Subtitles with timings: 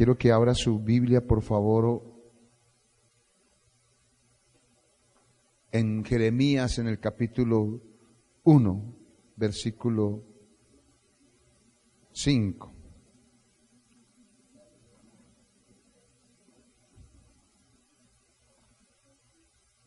[0.00, 2.02] Quiero que abra su Biblia, por favor,
[5.70, 7.82] en Jeremías, en el capítulo
[8.44, 8.96] 1,
[9.36, 10.24] versículo
[12.12, 12.72] 5.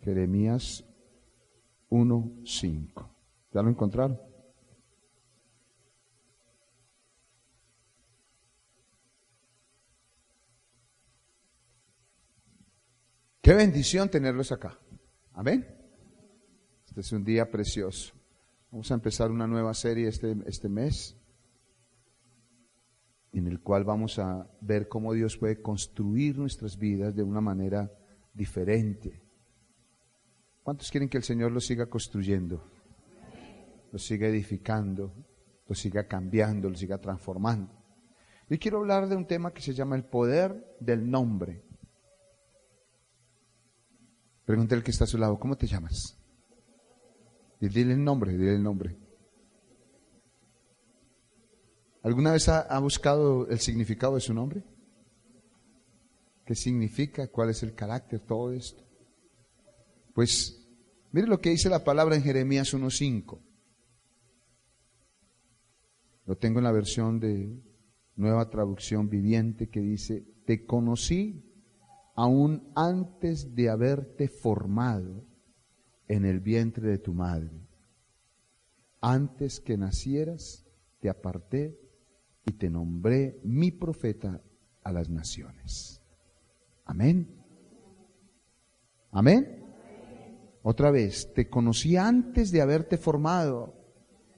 [0.02, 0.86] Jeremías
[1.90, 3.10] 1, 5.
[3.52, 4.33] ¿Ya lo encontraron?
[13.44, 14.80] Qué bendición tenerlos acá.
[15.34, 15.68] Amén.
[16.88, 18.14] Este es un día precioso.
[18.72, 21.18] Vamos a empezar una nueva serie este, este mes
[23.34, 27.92] en el cual vamos a ver cómo Dios puede construir nuestras vidas de una manera
[28.34, 29.22] diferente.
[30.64, 32.64] ¿Cuántos quieren que el Señor los siga construyendo?
[33.92, 35.14] Los siga edificando,
[35.68, 37.74] los siga cambiando, los siga transformando.
[38.50, 41.73] Yo quiero hablar de un tema que se llama el poder del nombre.
[44.46, 46.18] Pregúntale al que está a su lado, ¿cómo te llamas?
[47.60, 48.98] Dile el nombre, dile el nombre.
[52.02, 54.64] ¿Alguna vez ha, buscado el significado de su nombre?
[56.46, 57.30] ¿Qué significa?
[57.30, 58.20] ¿Cuál es el carácter?
[58.20, 58.84] Todo esto.
[60.14, 60.68] Pues,
[61.14, 63.40] mire lo que dice la palabra en Jeremías 1.5.
[66.26, 67.64] Lo tengo en la versión de
[68.18, 71.53] nueva traducción viviente que dice, te conocí
[72.16, 75.24] aún antes de haberte formado
[76.08, 77.68] en el vientre de tu madre.
[79.02, 80.66] Antes que nacieras,
[81.00, 81.80] te aparté
[82.46, 84.42] y te nombré mi profeta
[84.84, 86.02] a las naciones.
[86.86, 87.28] Amén.
[89.12, 89.64] Amén.
[90.62, 93.74] Otra vez, te conocí antes de haberte formado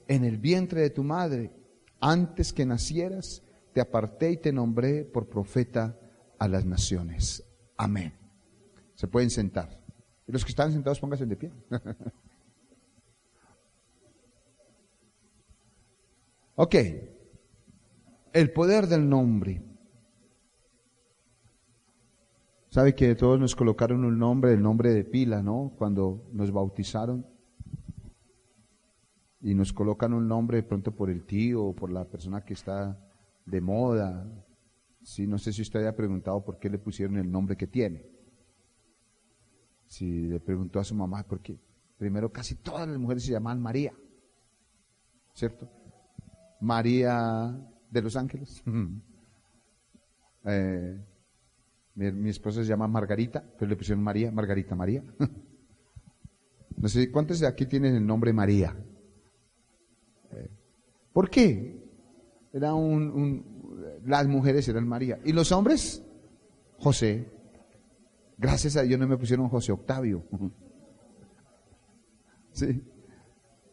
[0.08, 1.52] en el vientre de tu madre.
[2.00, 5.98] Antes que nacieras, te aparté y te nombré por profeta
[6.38, 7.45] a las naciones.
[7.76, 8.12] Amén.
[8.94, 9.80] Se pueden sentar.
[10.26, 11.52] Y los que están sentados, pónganse de pie.
[16.56, 16.74] ok.
[18.32, 19.62] El poder del nombre.
[22.68, 25.72] ¿Sabe que todos nos colocaron un nombre, el nombre de pila, ¿no?
[25.78, 27.26] Cuando nos bautizaron.
[29.40, 32.98] Y nos colocan un nombre pronto por el tío o por la persona que está
[33.46, 34.26] de moda,
[35.06, 38.04] Sí, no sé si usted haya preguntado por qué le pusieron el nombre que tiene.
[39.86, 41.60] Si le preguntó a su mamá, por qué.
[41.96, 43.94] Primero, casi todas las mujeres se llamaban María.
[45.32, 45.70] ¿Cierto?
[46.60, 47.56] María
[47.88, 48.62] de los Ángeles.
[50.48, 51.04] Eh,
[51.96, 55.02] mi, esposa se llama Margarita, pero le pusieron María, Margarita María.
[56.76, 58.76] no sé cuántos de aquí tienen el nombre María.
[60.30, 60.48] Eh,
[61.12, 61.86] ¿Por qué?
[62.52, 63.55] Era un,
[64.04, 65.18] las mujeres eran María.
[65.24, 66.02] ¿Y los hombres?
[66.78, 67.30] José.
[68.38, 70.24] Gracias a Dios no me pusieron José Octavio.
[72.52, 72.82] Sí.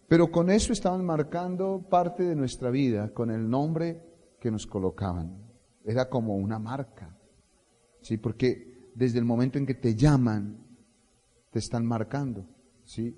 [0.10, 4.04] Pero con eso estaban marcando parte de nuestra vida, con el nombre
[4.42, 5.42] que nos colocaban.
[5.86, 7.18] Era como una marca.
[8.02, 10.58] Sí, porque desde el momento en que te llaman,
[11.50, 12.46] te están marcando.
[12.84, 13.18] Sí.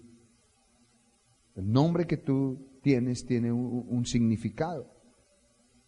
[1.56, 4.95] El nombre que tú tienes tiene un significado.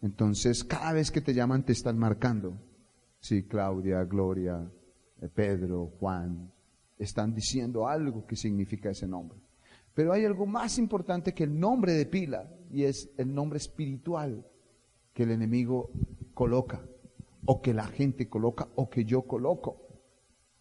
[0.01, 2.57] Entonces, cada vez que te llaman te están marcando.
[3.19, 4.71] Sí, Claudia, Gloria,
[5.21, 6.51] eh, Pedro, Juan,
[6.97, 9.39] están diciendo algo que significa ese nombre.
[9.93, 14.45] Pero hay algo más importante que el nombre de pila y es el nombre espiritual
[15.13, 15.89] que el enemigo
[16.35, 16.85] coloca
[17.45, 19.87] o que la gente coloca o que yo coloco.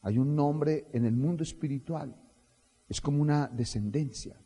[0.00, 2.16] Hay un nombre en el mundo espiritual.
[2.88, 4.40] Es como una descendencia.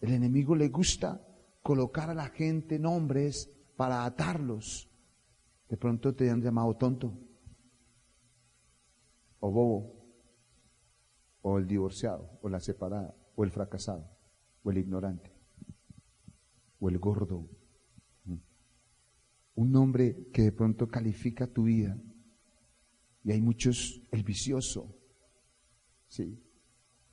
[0.00, 1.20] El enemigo le gusta
[1.62, 4.90] colocar a la gente nombres para atarlos.
[5.66, 7.18] De pronto te han llamado tonto,
[9.38, 10.04] o bobo,
[11.40, 14.06] o el divorciado, o la separada, o el fracasado,
[14.62, 15.32] o el ignorante,
[16.78, 17.48] o el gordo.
[19.54, 21.96] Un nombre que de pronto califica tu vida.
[23.24, 24.94] Y hay muchos, el vicioso,
[26.06, 26.38] sí,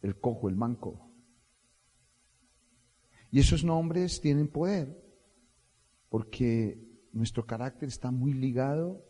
[0.02, 1.10] el cojo, el manco.
[3.32, 5.07] Y esos nombres tienen poder
[6.10, 6.80] porque
[7.12, 9.04] nuestro carácter está muy ligado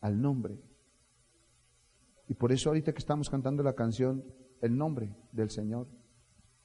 [0.00, 0.60] al nombre.
[2.28, 4.24] Y por eso ahorita que estamos cantando la canción,
[4.60, 5.88] el nombre del Señor,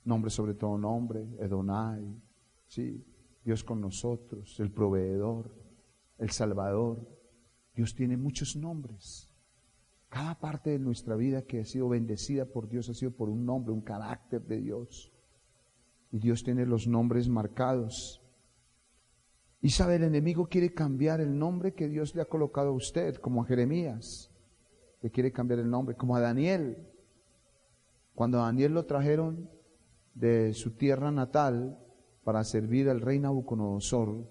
[0.06, 2.16] nombre sobre todo nombre, Edonai,
[2.68, 3.06] sí,
[3.44, 5.54] Dios con nosotros, el proveedor,
[6.18, 7.08] el Salvador.
[7.76, 9.34] Dios tiene muchos nombres.
[10.10, 13.46] Cada parte de nuestra vida que ha sido bendecida por Dios ha sido por un
[13.46, 15.12] nombre, un carácter de Dios.
[16.12, 18.22] Y Dios tiene los nombres marcados
[19.62, 23.16] Y sabe, el enemigo quiere cambiar el nombre que Dios le ha colocado a usted,
[23.16, 24.32] como a Jeremías,
[25.02, 26.88] que quiere cambiar el nombre, como a Daniel.
[28.16, 29.50] Cuando Daniel lo trajeron
[30.14, 31.78] de su tierra natal
[32.24, 34.30] para servir al rey Nabucodonosor,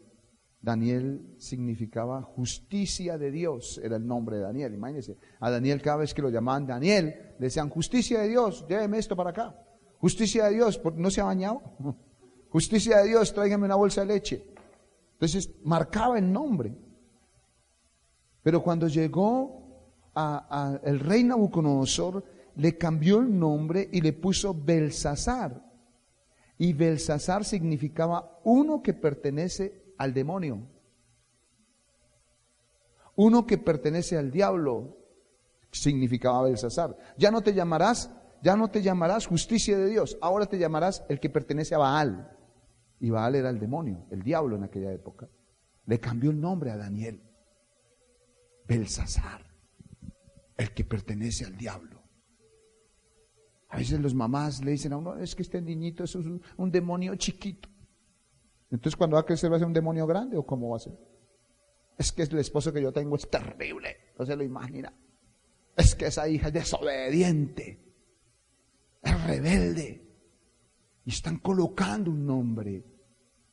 [0.60, 4.75] Daniel significaba justicia de Dios, era el nombre de Daniel.
[4.75, 8.98] Imagínense, a Daniel cada vez que lo llamaban Daniel, le decían, justicia de Dios, lléveme
[8.98, 9.54] esto para acá.
[9.98, 11.62] Justicia de Dios, ¿no se ha bañado?
[12.50, 14.57] Justicia de Dios, tráigame una bolsa de leche.
[15.18, 16.76] Entonces marcaba el nombre.
[18.40, 22.24] Pero cuando llegó a, el rey Nabucodonosor,
[22.54, 25.60] le cambió el nombre y le puso Belsasar.
[26.56, 30.62] Y Belsasar significaba uno que pertenece al demonio.
[33.16, 34.96] Uno que pertenece al diablo
[35.72, 36.96] significaba Belsasar.
[37.16, 41.18] Ya no te llamarás, ya no te llamarás justicia de Dios, ahora te llamarás el
[41.18, 42.38] que pertenece a Baal.
[43.00, 45.28] Y Baal era el demonio, el diablo en aquella época.
[45.86, 47.22] Le cambió el nombre a Daniel.
[48.66, 49.46] Belsasar,
[50.56, 52.02] el que pertenece al diablo.
[53.70, 56.70] A veces los mamás le dicen a uno, es que este niñito es un, un
[56.70, 57.68] demonio chiquito.
[58.70, 60.80] Entonces, cuando va a crecer, ¿va a ser un demonio grande o cómo va a
[60.80, 60.92] ser?
[61.96, 64.92] Es que el esposo que yo tengo es terrible, no se lo imagina.
[65.76, 67.80] Es que esa hija es desobediente,
[69.02, 70.07] es rebelde.
[71.08, 72.84] Y están colocando un nombre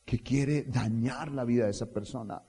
[0.04, 2.42] que quiere dañar la vida de esa persona.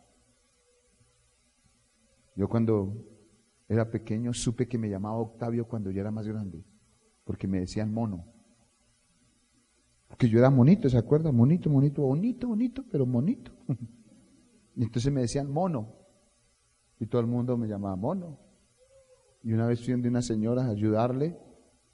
[2.35, 3.05] Yo cuando
[3.69, 6.61] era pequeño supe que me llamaba Octavio cuando yo era más grande,
[7.23, 8.25] porque me decían mono.
[10.09, 11.31] Porque yo era monito, ¿se acuerda?
[11.31, 13.53] Monito, monito, bonito, bonito, pero monito.
[14.75, 15.95] Y entonces me decían mono.
[16.99, 18.37] Y todo el mundo me llamaba mono.
[19.41, 21.39] Y una vez fui de una señora a ayudarle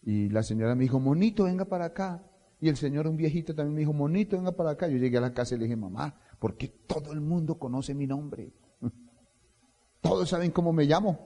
[0.01, 2.27] y la señora me dijo, monito, venga para acá.
[2.63, 4.87] Y el señor, un viejito, también me dijo, monito, venga para acá.
[4.87, 7.93] Yo llegué a la casa y le dije, mamá, ¿por qué todo el mundo conoce
[7.93, 8.53] mi nombre?
[10.01, 11.19] Todos saben cómo me llamo.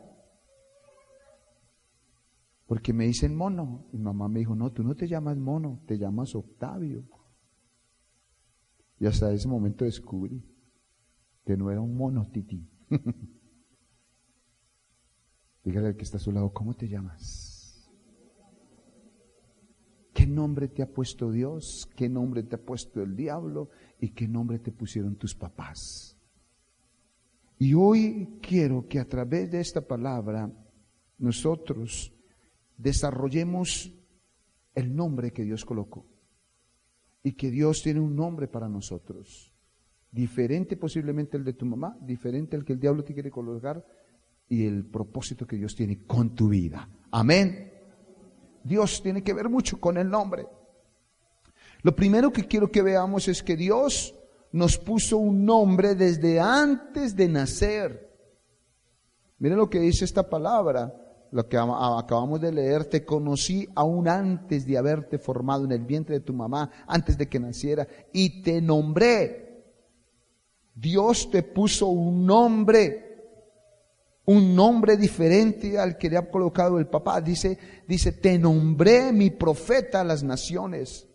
[2.66, 3.86] Porque me dicen mono.
[3.94, 7.04] Y mamá me dijo, no, tú no te llamas mono, te llamas Octavio.
[9.00, 10.44] Y hasta ese momento descubrí
[11.46, 12.68] que no era un mono tití.
[15.64, 17.47] Dígale al que está a su lado, ¿cómo te llamas?
[20.18, 21.88] ¿Qué nombre te ha puesto Dios?
[21.96, 23.70] ¿Qué nombre te ha puesto el diablo?
[24.00, 26.18] ¿Y qué nombre te pusieron tus papás?
[27.60, 30.52] Y hoy quiero que a través de esta palabra
[31.20, 32.12] nosotros
[32.80, 33.94] desarrollemos
[34.74, 36.08] el nombre que Dios colocó.
[37.22, 39.54] Y que Dios tiene un nombre para nosotros.
[40.12, 43.86] Diferente posiblemente el de tu mamá, diferente al que el diablo te quiere colocar
[44.50, 46.90] y el propósito que Dios tiene con tu vida.
[47.12, 47.77] Amén.
[48.68, 50.48] Dios tiene que ver mucho con el nombre.
[51.82, 54.14] Lo primero que quiero que veamos es que Dios
[54.52, 58.08] nos puso un nombre desde antes de nacer.
[59.40, 60.94] Miren lo que dice esta palabra
[61.32, 66.20] lo que acabamos de leer, te conocí aún antes de haberte formado en el vientre
[66.20, 69.66] de tu mamá, antes de que naciera, y te nombré.
[70.74, 73.07] Dios te puso un nombre,
[74.28, 77.22] un nombre diferente al que le ha colocado el papá.
[77.22, 77.58] Dice,
[77.88, 81.08] dice, te nombré mi profeta a las naciones.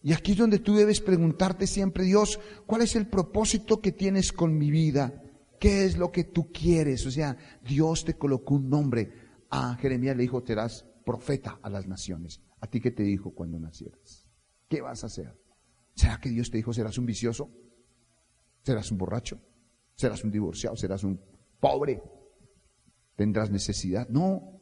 [0.00, 4.32] Y aquí es donde tú debes preguntarte siempre, Dios, ¿cuál es el propósito que tienes
[4.32, 5.20] con mi vida?
[5.58, 7.06] ¿Qué es lo que tú quieres?
[7.06, 9.12] O sea, Dios te colocó un nombre.
[9.50, 12.40] A Jeremías le dijo, serás profeta a las naciones.
[12.60, 14.28] ¿A ti qué te dijo cuando nacieras?
[14.68, 15.36] ¿Qué vas a hacer?
[15.96, 17.50] ¿Será que Dios te dijo, serás un vicioso?
[18.62, 19.40] ¿Serás un borracho?
[19.96, 20.76] ¿Serás un divorciado?
[20.76, 21.33] ¿Serás un
[21.64, 22.02] pobre?
[23.16, 24.06] ¿Tendrás necesidad?
[24.10, 24.60] No.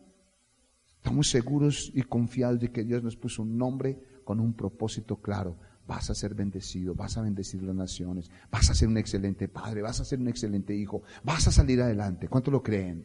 [0.99, 5.57] Estamos seguros y confiados de que Dios nos puso un nombre con un propósito claro
[5.85, 9.83] vas a ser bendecido, vas a bendecir las naciones, vas a ser un excelente padre,
[9.83, 12.29] vas a ser un excelente hijo, vas a salir adelante.
[12.29, 13.05] ¿Cuánto lo creen?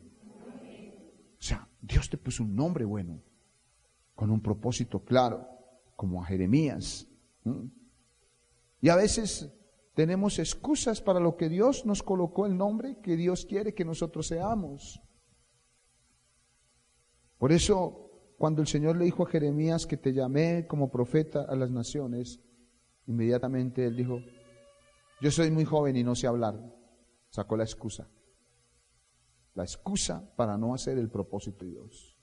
[1.40, 3.20] O sea, Dios te puso un nombre bueno,
[4.14, 5.48] con un propósito claro,
[5.96, 7.08] como a Jeremías.
[8.80, 9.52] Y a veces
[9.98, 14.28] tenemos excusas para lo que Dios nos colocó el nombre que Dios quiere que nosotros
[14.28, 15.02] seamos.
[17.38, 21.56] Por eso, cuando el Señor le dijo a Jeremías que te llamé como profeta a
[21.56, 22.40] las naciones,
[23.08, 24.20] Inmediatamente él dijo,
[25.22, 26.62] yo soy muy joven y no sé hablar.
[27.30, 28.08] Sacó la excusa.
[29.56, 32.18] La excusa para no hacer el propósito de Dios.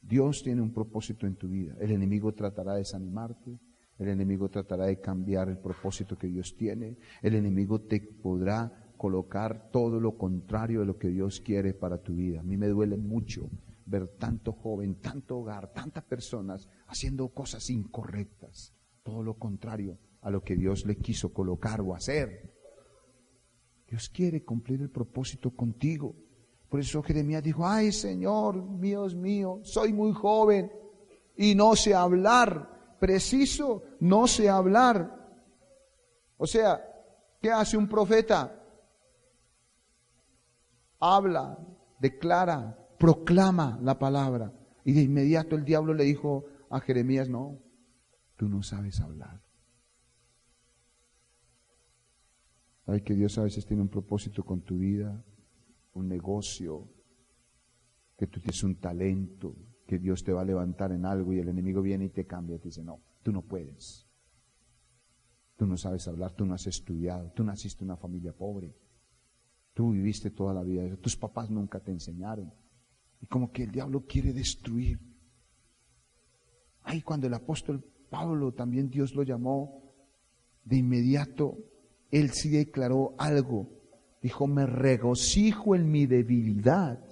[0.00, 1.76] Dios tiene un propósito en tu vida.
[1.78, 3.60] El enemigo tratará de desanimarte.
[4.02, 6.96] El enemigo tratará de cambiar el propósito que Dios tiene.
[7.22, 12.14] El enemigo te podrá colocar todo lo contrario de lo que Dios quiere para tu
[12.14, 12.40] vida.
[12.40, 13.48] A mí me duele mucho
[13.86, 20.42] ver tanto joven, tanto hogar, tantas personas haciendo cosas incorrectas todo lo contrario a lo
[20.42, 22.52] que Dios le quiso colocar o hacer.
[23.88, 26.14] Dios quiere cumplir el propósito contigo.
[26.68, 30.70] Por eso Jeremías dijo, ay Señor, Dios mío, soy muy joven
[31.36, 32.81] y no sé hablar.
[33.02, 35.28] Preciso, no sé hablar.
[36.36, 36.80] O sea,
[37.40, 38.64] ¿qué hace un profeta?
[41.00, 41.58] Habla,
[41.98, 44.52] declara, proclama la palabra.
[44.84, 47.58] Y de inmediato el diablo le dijo a Jeremías, no,
[48.36, 49.42] tú no sabes hablar.
[52.86, 55.24] Ay, que Dios a veces tiene un propósito con tu vida,
[55.94, 56.88] un negocio,
[58.16, 59.56] que tú tienes un talento,
[59.92, 62.56] que Dios te va a levantar en algo y el enemigo viene y te cambia
[62.56, 64.08] y te dice, no, tú no puedes.
[65.58, 68.74] Tú no sabes hablar, tú no has estudiado, tú naciste en una familia pobre,
[69.74, 72.54] tú viviste toda la vida, tus papás nunca te enseñaron.
[73.20, 74.98] Y como que el diablo quiere destruir.
[76.84, 79.92] Ay, cuando el apóstol Pablo también Dios lo llamó,
[80.64, 81.58] de inmediato
[82.10, 83.68] él sí declaró algo.
[84.22, 87.11] Dijo, me regocijo en mi debilidad.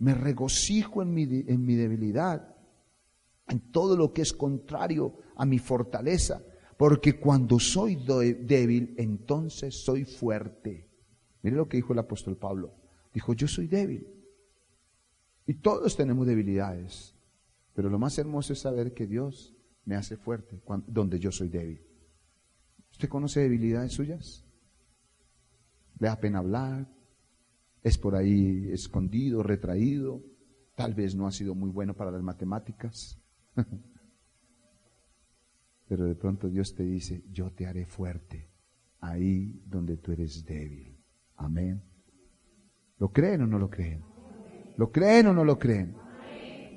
[0.00, 2.56] Me regocijo en mi, en mi debilidad,
[3.48, 6.42] en todo lo que es contrario a mi fortaleza.
[6.76, 10.88] Porque cuando soy débil, entonces soy fuerte.
[11.42, 12.74] Mire lo que dijo el apóstol Pablo.
[13.12, 14.06] Dijo, yo soy débil.
[15.46, 17.14] Y todos tenemos debilidades.
[17.74, 19.54] Pero lo más hermoso es saber que Dios
[19.84, 21.82] me hace fuerte donde yo soy débil.
[22.92, 24.44] ¿Usted conoce debilidades suyas?
[25.98, 26.88] ¿Le da pena hablar?
[27.82, 30.22] ¿Es por ahí escondido, retraído?
[30.74, 33.18] Tal vez no ha sido muy bueno para las matemáticas.
[35.88, 38.50] Pero de pronto Dios te dice, yo te haré fuerte
[39.00, 40.96] ahí donde tú eres débil.
[41.36, 41.82] Amén.
[42.98, 44.04] ¿Lo creen o no lo creen?
[44.76, 45.96] ¿Lo creen o no lo creen?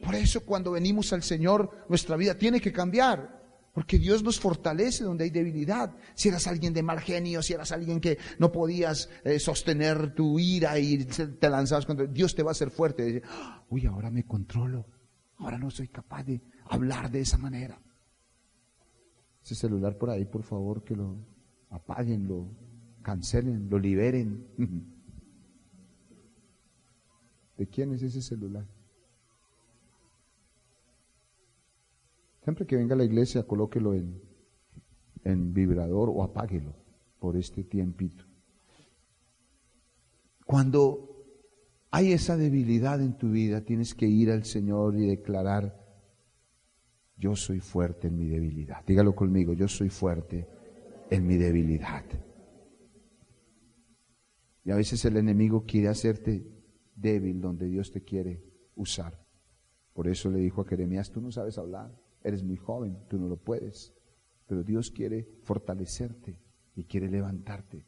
[0.03, 3.42] Por eso cuando venimos al Señor, nuestra vida tiene que cambiar.
[3.73, 5.97] Porque Dios nos fortalece donde hay debilidad.
[6.13, 10.37] Si eras alguien de mal genio, si eras alguien que no podías eh, sostener tu
[10.37, 13.23] ira y te lanzabas contra Dios te va a hacer fuerte.
[13.69, 14.85] Uy, ahora me controlo.
[15.37, 17.81] Ahora no soy capaz de hablar de esa manera.
[19.43, 21.17] Ese celular por ahí, por favor, que lo
[21.71, 22.47] apaguen, lo
[23.01, 24.47] cancelen, lo liberen.
[27.57, 28.67] ¿De quién es ese celular?
[32.43, 34.21] Siempre que venga a la iglesia, colóquelo en,
[35.23, 36.75] en vibrador o apáguelo
[37.19, 38.25] por este tiempito.
[40.45, 41.13] Cuando
[41.89, 45.81] hay esa debilidad en tu vida, tienes que ir al Señor y declarar,
[47.15, 48.83] yo soy fuerte en mi debilidad.
[48.85, 50.47] Dígalo conmigo, yo soy fuerte
[51.09, 52.03] en mi debilidad.
[54.65, 56.45] Y a veces el enemigo quiere hacerte
[56.95, 58.43] débil donde Dios te quiere
[58.75, 59.17] usar.
[59.93, 62.02] Por eso le dijo a Jeremías, tú no sabes hablar.
[62.23, 63.93] Eres muy joven, tú no lo puedes.
[64.47, 66.39] Pero Dios quiere fortalecerte
[66.75, 67.85] y quiere levantarte.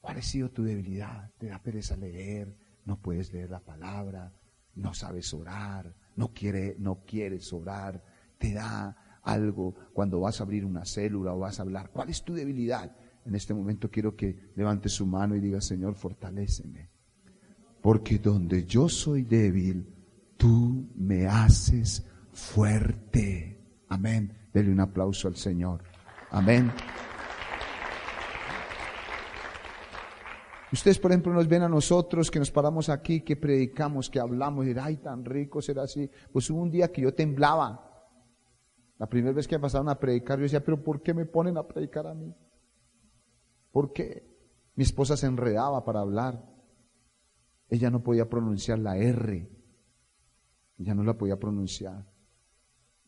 [0.00, 1.30] ¿Cuál ha sido tu debilidad?
[1.38, 2.56] ¿Te da pereza leer?
[2.84, 4.32] ¿No puedes leer la palabra?
[4.74, 5.94] ¿No sabes orar?
[6.16, 8.02] ¿No, quiere, no quieres orar?
[8.38, 11.90] ¿Te da algo cuando vas a abrir una célula o vas a hablar?
[11.90, 12.96] ¿Cuál es tu debilidad?
[13.24, 16.90] En este momento quiero que levante su mano y diga, Señor, fortaléceme.
[17.80, 19.86] Porque donde yo soy débil,
[20.36, 23.51] tú me haces fuerte.
[23.92, 24.32] Amén.
[24.54, 25.82] Dele un aplauso al Señor.
[26.30, 26.72] Amén.
[30.72, 34.66] Ustedes, por ejemplo, nos ven a nosotros que nos paramos aquí, que predicamos, que hablamos,
[34.66, 36.10] y ay, tan rico será así.
[36.32, 38.08] Pues hubo un día que yo temblaba.
[38.96, 41.58] La primera vez que me pasaron a predicar, yo decía, pero ¿por qué me ponen
[41.58, 42.34] a predicar a mí?
[43.70, 44.26] ¿Por qué?
[44.74, 46.42] Mi esposa se enredaba para hablar.
[47.68, 49.50] Ella no podía pronunciar la R.
[50.78, 52.11] Ella no la podía pronunciar.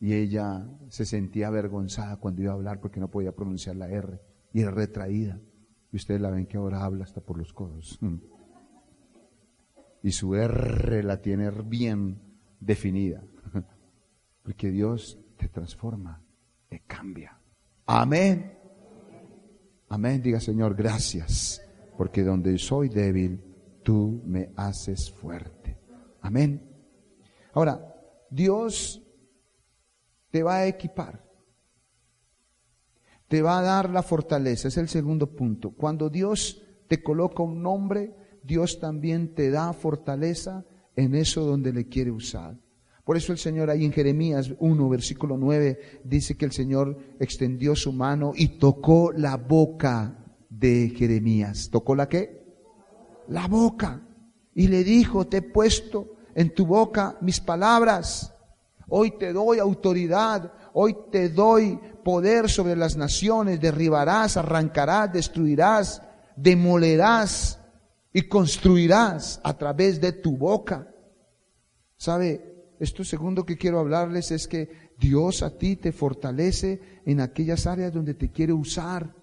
[0.05, 4.21] Y ella se sentía avergonzada cuando iba a hablar porque no podía pronunciar la R.
[4.53, 5.41] Y era retraída.
[5.91, 7.97] Y ustedes la ven que ahora habla hasta por los codos.
[10.03, 12.21] Y su R la tiene bien
[12.59, 13.23] definida.
[14.43, 16.21] Porque Dios te transforma,
[16.69, 17.41] te cambia.
[17.87, 18.59] Amén.
[19.89, 20.21] Amén.
[20.21, 21.63] Diga Señor, gracias.
[21.97, 23.41] Porque donde soy débil,
[23.81, 25.79] tú me haces fuerte.
[26.21, 26.61] Amén.
[27.53, 27.91] Ahora,
[28.29, 29.01] Dios
[30.35, 31.23] te va a equipar.
[33.29, 34.67] Te va a dar la fortaleza.
[34.67, 35.71] Es el segundo punto.
[35.71, 38.13] Cuando Dios te coloca un nombre,
[38.43, 40.65] Dios también te da fortaleza
[40.97, 42.59] en eso donde le quiere usar.
[43.05, 47.73] Por eso el Señor ahí en Jeremías 1, versículo 9, dice que el Señor extendió
[47.73, 51.69] su mano y tocó la boca de Jeremías.
[51.71, 52.43] ¿Tocó la qué?
[53.29, 54.05] La boca.
[54.53, 58.34] Y le dijo, te he puesto en tu boca mis palabras
[58.87, 66.01] Hoy te doy autoridad, hoy te doy poder sobre las naciones, derribarás, arrancarás, destruirás,
[66.35, 67.59] demolerás
[68.13, 70.87] y construirás a través de tu boca.
[71.97, 72.75] ¿Sabe?
[72.79, 77.93] Esto segundo que quiero hablarles es que Dios a ti te fortalece en aquellas áreas
[77.93, 79.15] donde te quiere usar,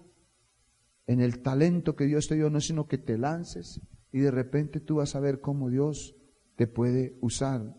[1.05, 4.79] en el talento que Dios te dio, no sino que te lances y de repente
[4.79, 6.15] tú vas a ver cómo Dios
[6.55, 7.75] te puede usar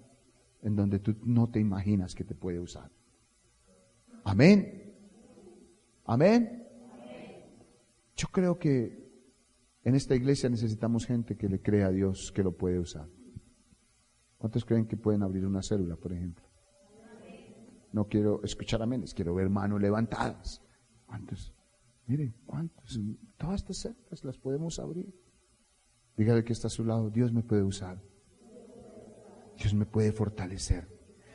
[0.64, 2.90] en donde tú no te imaginas que te puede usar.
[4.24, 4.94] Amén.
[6.06, 6.66] Amén.
[8.16, 9.04] Yo creo que
[9.82, 13.06] en esta iglesia necesitamos gente que le crea a Dios que lo puede usar.
[14.38, 16.44] ¿Cuántos creen que pueden abrir una célula, por ejemplo?
[17.92, 20.62] No quiero escuchar aménes, quiero ver manos levantadas.
[21.06, 21.54] ¿Cuántos?
[22.06, 22.98] Miren, ¿cuántos?
[23.36, 25.14] Todas estas células las podemos abrir.
[26.16, 28.00] Dígale que está a su lado, Dios me puede usar.
[29.58, 30.88] Dios me puede fortalecer.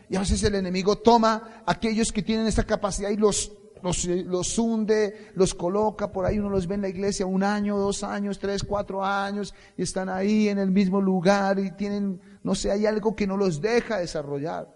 [0.10, 3.52] Y a veces el enemigo toma aquellos que tienen esta capacidad y los,
[3.84, 7.78] los, los, hunde, los coloca por ahí, uno los ve en la iglesia un año,
[7.78, 12.56] dos años, tres, cuatro años, y están ahí en el mismo lugar y tienen, no
[12.56, 14.76] sé, hay algo que no los deja desarrollar.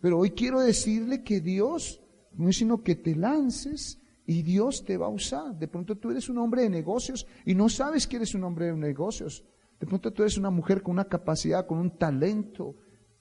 [0.00, 2.00] Pero hoy quiero decirle que Dios
[2.32, 5.56] no es sino que te lances y Dios te va a usar.
[5.56, 8.66] De pronto tú eres un hombre de negocios y no sabes que eres un hombre
[8.66, 9.44] de negocios.
[9.82, 12.76] De pronto tú eres una mujer con una capacidad, con un talento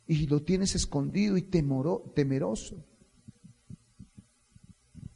[0.05, 2.85] y lo tienes escondido y temeroso.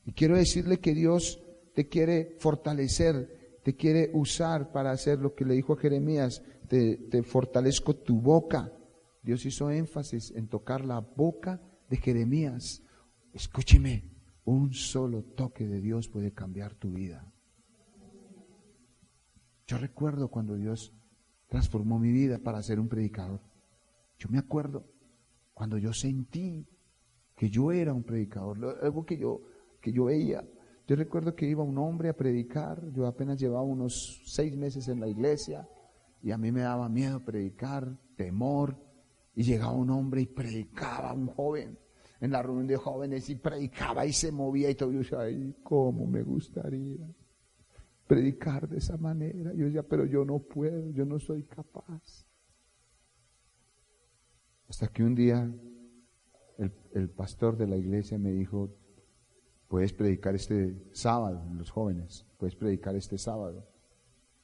[0.06, 1.40] Y quiero decirle que Dios
[1.76, 6.98] te quiere fortalecer, te quiere usar para hacer lo que le dijo a Jeremías, te,
[6.98, 8.72] te fortalezco tu boca
[9.22, 12.82] Dios hizo énfasis en tocar la boca de Jeremías.
[13.34, 14.04] Escúcheme,
[14.46, 17.32] un solo toque de Dios puede cambiar tu vida.
[19.68, 20.92] Yo recuerdo cuando Dios
[21.48, 23.42] transformó mi vida para ser un predicador.
[24.18, 24.86] Yo me acuerdo
[25.54, 26.68] cuando yo sentí
[27.36, 29.42] que yo era un predicador, algo que yo,
[29.82, 30.44] que yo veía.
[30.88, 35.00] Yo recuerdo que iba un hombre a predicar, yo apenas llevaba unos seis meses en
[35.00, 35.68] la iglesia
[36.22, 38.78] y a mí me daba miedo predicar, temor,
[39.36, 41.78] y llegaba un hombre y predicaba, un joven,
[42.22, 44.92] en la reunión de jóvenes, y predicaba y se movía y todo.
[44.92, 47.06] Yo decía, ay, cómo me gustaría
[48.08, 49.54] predicar de esa manera.
[49.54, 52.26] Yo decía, pero yo no puedo, yo no soy capaz.
[54.68, 55.52] Hasta que un día
[56.58, 58.76] el, el pastor de la iglesia me dijo,
[59.68, 63.68] puedes predicar este sábado, los jóvenes, puedes predicar este sábado.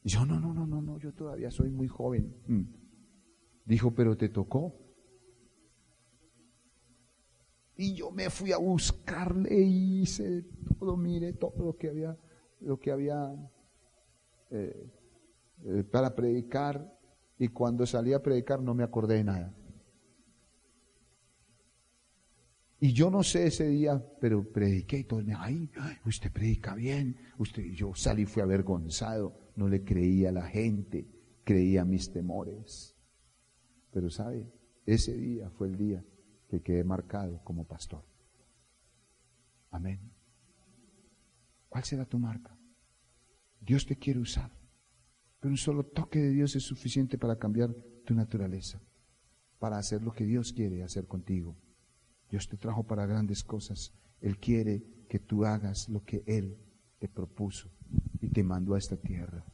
[0.03, 2.35] Y yo, no, no, no, no, no, yo todavía soy muy joven.
[2.47, 2.63] Mm.
[3.65, 4.75] Dijo, pero te tocó.
[7.75, 10.45] Y yo me fui a buscarle y hice
[10.79, 12.17] todo, mire, todo lo que había,
[12.61, 13.33] lo que había
[14.49, 14.89] eh,
[15.65, 16.97] eh, para predicar.
[17.37, 19.53] Y cuando salí a predicar no me acordé de nada.
[22.79, 25.69] Y yo no sé ese día, pero prediqué y todos me ay,
[26.03, 27.15] usted predica bien.
[27.37, 31.07] Usted, yo salí, fui avergonzado, no le creía a la gente,
[31.43, 32.95] creía mis temores.
[33.91, 34.51] Pero sabe,
[34.85, 36.03] ese día fue el día
[36.49, 38.03] que quedé marcado como pastor.
[39.69, 39.99] Amén.
[41.71, 42.53] ¿Cuál será tu marca?
[43.61, 44.51] Dios te quiere usar,
[45.39, 48.81] pero un solo toque de Dios es suficiente para cambiar tu naturaleza,
[49.57, 51.55] para hacer lo que Dios quiere hacer contigo.
[52.29, 53.93] Dios te trajo para grandes cosas.
[54.19, 56.57] Él quiere que tú hagas lo que Él
[56.99, 57.69] te propuso
[58.19, 59.45] y te mandó a esta tierra.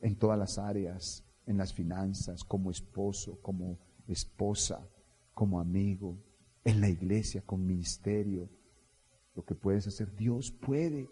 [0.00, 4.88] En todas las áreas, en las finanzas, como esposo, como esposa,
[5.32, 6.22] como amigo,
[6.62, 8.48] en la iglesia, con ministerio.
[9.34, 11.08] Lo que puedes hacer, Dios puede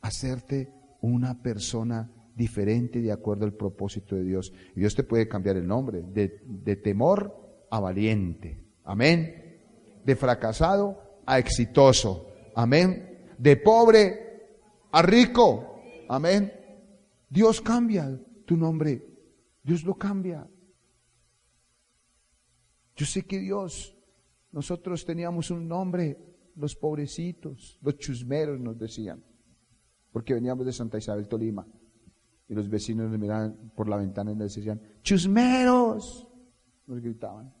[0.00, 4.52] hacerte una persona diferente de acuerdo al propósito de Dios.
[4.74, 8.62] Dios te puede cambiar el nombre de, de temor a valiente.
[8.84, 9.60] Amén.
[10.04, 12.28] De fracasado a exitoso.
[12.54, 13.26] Amén.
[13.38, 14.46] De pobre
[14.90, 15.80] a rico.
[16.08, 16.52] Amén.
[17.28, 19.12] Dios cambia tu nombre
[19.62, 20.48] Dios lo cambia.
[22.96, 23.96] Yo sé que Dios,
[24.50, 26.18] nosotros teníamos un nombre,
[26.56, 29.24] los pobrecitos, los chusmeros nos decían,
[30.12, 31.66] porque veníamos de Santa Isabel, Tolima,
[32.48, 36.28] y los vecinos nos miraban por la ventana y nos decían, chusmeros,
[36.86, 37.52] nos gritaban.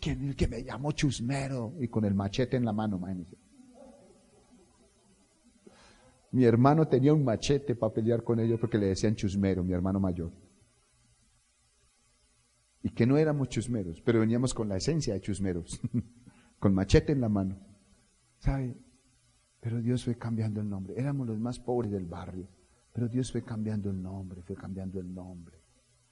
[0.00, 1.74] ¿Quién el que me llamó chusmero?
[1.80, 3.38] Y con el machete en la mano, imagínense.
[6.32, 9.98] Mi hermano tenía un machete para pelear con ellos porque le decían chusmero, mi hermano
[9.98, 10.32] mayor
[12.86, 15.80] y que no éramos chusmeros, pero veníamos con la esencia de chusmeros,
[16.58, 17.58] con machete en la mano.
[18.38, 18.76] ¿Sabe?
[19.60, 20.94] Pero Dios fue cambiando el nombre.
[20.96, 22.48] Éramos los más pobres del barrio,
[22.92, 25.58] pero Dios fue cambiando el nombre, fue cambiando el nombre.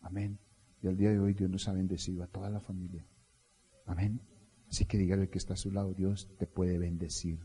[0.01, 0.39] Amén.
[0.83, 3.07] Y al día de hoy Dios nos ha bendecido a toda la familia.
[3.87, 4.21] Amén.
[4.69, 7.39] Así que dígale que está a su lado, Dios te puede bendecir.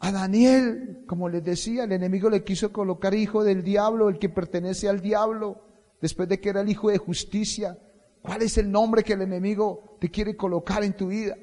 [0.00, 4.28] A Daniel, como les decía, el enemigo le quiso colocar hijo del diablo, el que
[4.28, 5.62] pertenece al diablo,
[6.00, 7.78] después de que era el hijo de justicia.
[8.24, 11.36] ¿Cuál es el nombre que el enemigo te quiere colocar en tu vida?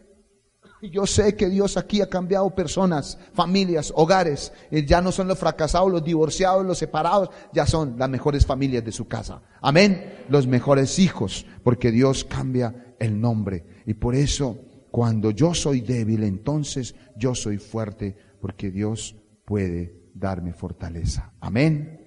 [0.82, 4.52] Yo sé que Dios aquí ha cambiado personas, familias, hogares.
[4.72, 8.84] Eh, ya no son los fracasados, los divorciados, los separados, ya son las mejores familias
[8.84, 9.44] de su casa.
[9.62, 10.26] Amén.
[10.28, 13.84] Los mejores hijos, porque Dios cambia el nombre.
[13.86, 14.58] Y por eso,
[14.90, 19.16] cuando yo soy débil, entonces yo soy fuerte porque Dios
[19.46, 21.32] puede darme fortaleza.
[21.42, 22.01] Amén.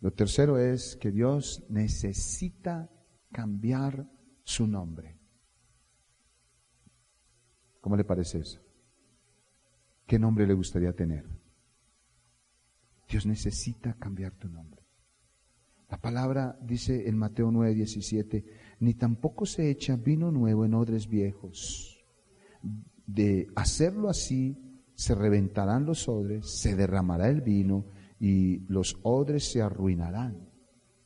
[0.00, 2.90] Lo tercero es que Dios necesita
[3.32, 4.08] cambiar
[4.44, 5.18] su nombre.
[7.80, 8.60] ¿Cómo le parece eso?
[10.06, 11.24] ¿Qué nombre le gustaría tener?
[13.08, 14.82] Dios necesita cambiar tu nombre.
[15.90, 18.44] La palabra dice en Mateo 9, 17,
[18.80, 21.98] ni tampoco se echa vino nuevo en odres viejos
[23.08, 24.56] de hacerlo así,
[24.94, 27.86] se reventarán los odres, se derramará el vino
[28.18, 30.48] y los odres se arruinarán.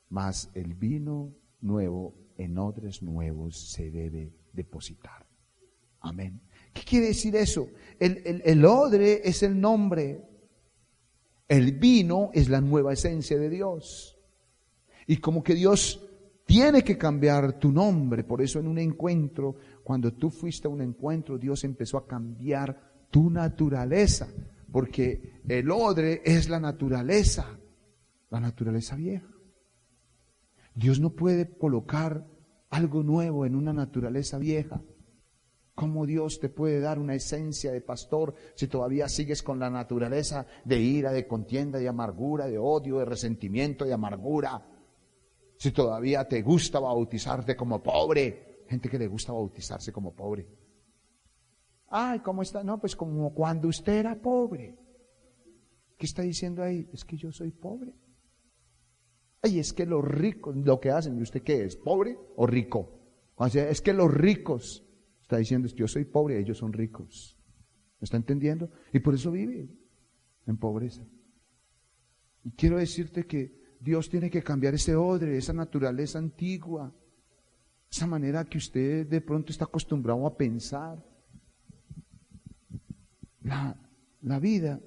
[0.09, 5.27] Mas el vino nuevo en odres nuevos se debe depositar.
[6.01, 6.40] Amén.
[6.72, 7.68] ¿Qué quiere decir eso?
[7.98, 10.22] El, el odre es el nombre.
[11.48, 14.18] El vino es la nueva esencia de Dios.
[15.07, 16.03] Y como que Dios
[16.46, 18.25] tiene que cambiar tu nombre.
[18.25, 23.07] Por eso en un encuentro cuando tú fuiste a un encuentro, Dios empezó a cambiar
[23.11, 24.29] tu naturaleza,
[24.73, 27.59] porque el odre es la naturaleza,
[28.31, 29.29] la naturaleza vieja.
[30.75, 32.27] Dios no puede colocar
[32.71, 34.83] algo nuevo en una naturaleza vieja.
[35.75, 40.47] ¿Cómo Dios te puede dar una esencia de pastor si todavía sigues con la naturaleza
[40.65, 44.67] de ira, de contienda, de amargura, de odio, de resentimiento, de amargura?
[45.57, 50.47] Si todavía te gusta bautizarte como pobre, Gente que le gusta bautizarse como pobre.
[51.93, 52.65] Ay, ¿cómo está?
[52.65, 54.79] No, pues como cuando usted era pobre.
[55.97, 56.89] ¿Qué está diciendo ahí?
[56.93, 57.95] Es que yo soy pobre.
[59.43, 61.77] Ay, es que los ricos, lo que hacen, ¿y usted qué es?
[61.77, 62.99] ¿Pobre o rico?
[63.55, 64.85] Es que los ricos,
[65.21, 67.39] está diciendo, yo soy pobre, ellos son ricos.
[68.01, 68.71] ¿Me está entendiendo?
[68.93, 69.69] Y por eso vive
[70.47, 71.07] en pobreza.
[72.45, 76.95] Y quiero decirte que Dios tiene que cambiar ese odre, esa naturaleza antigua
[77.93, 81.05] esa manera que usted de pronto está acostumbrado a pensar.
[83.45, 84.81] La, vida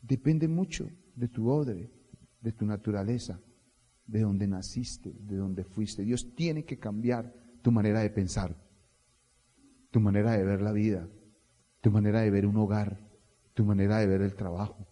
[0.00, 1.90] depende mucho de tu odre,
[2.40, 3.40] de tu naturaleza,
[4.06, 6.02] de donde naciste, de donde fuiste.
[6.02, 8.56] Dios tiene que cambiar tu manera de pensar,
[9.90, 11.08] tu manera de ver la vida,
[11.80, 12.98] tu manera de ver un hogar,
[13.54, 14.88] tu manera de ver el trabajo,